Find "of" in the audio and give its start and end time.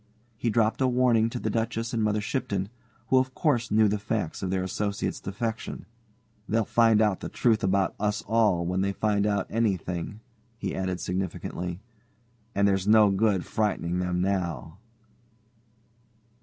3.19-3.35, 4.41-4.49